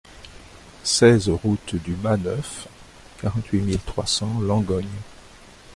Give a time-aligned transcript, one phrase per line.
[0.83, 2.67] seize route du Mas Neuf,
[3.21, 4.87] quarante-huit mille trois cents Langogne